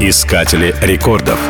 [0.00, 1.40] Искатели рекордов.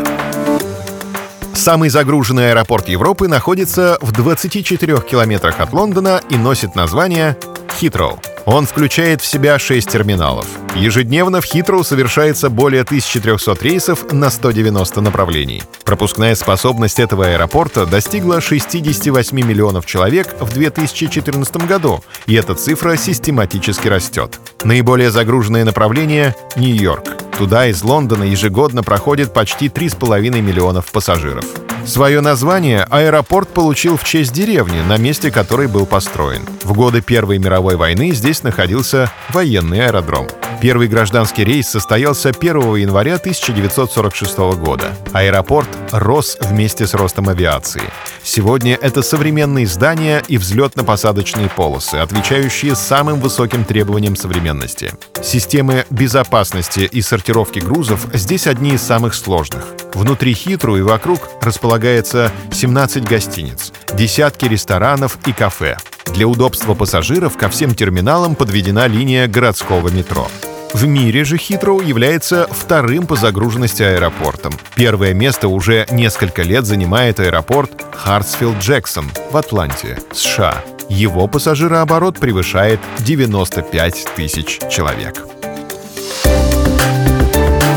[1.53, 7.37] Самый загруженный аэропорт Европы находится в 24 километрах от Лондона и носит название
[7.79, 8.19] Хитроу.
[8.47, 10.47] Он включает в себя 6 терминалов.
[10.75, 15.63] Ежедневно в Хитроу совершается более 1300 рейсов на 190 направлений.
[15.85, 23.89] Пропускная способность этого аэропорта достигла 68 миллионов человек в 2014 году, и эта цифра систематически
[23.89, 24.41] растет.
[24.65, 27.18] Наиболее загруженное направление— Нью-Йорк.
[27.39, 31.45] Туда из Лондона ежегодно проходит почти 3,5 миллионов пассажиров.
[31.87, 36.43] Свое название аэропорт получил в честь деревни, на месте которой был построен.
[36.63, 40.27] В годы Первой мировой войны здесь находился военный аэродром.
[40.61, 44.87] Первый гражданский рейс состоялся 1 января 1946 года.
[45.13, 47.83] Аэропорт рос вместе с ростом авиации.
[48.25, 54.93] Сегодня это современные здания и взлетно-посадочные полосы, отвечающие самым высоким требованиям современности.
[55.23, 59.65] Системы безопасности и сортировки грузов здесь одни из самых сложных.
[59.95, 65.77] Внутри Хитру и вокруг располагается 17 гостиниц, десятки ресторанов и кафе.
[66.07, 70.29] Для удобства пассажиров ко всем терминалам подведена линия городского метро.
[70.75, 74.53] В мире же Хитроу является вторым по загруженности аэропортом.
[74.75, 80.63] Первое место уже несколько лет занимает аэропорт Хартсфилд-Джексон в Атланте, США.
[80.89, 85.27] Его пассажирооборот превышает 95 тысяч человек.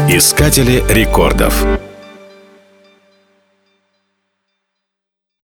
[0.10, 1.66] Искатели рекордов.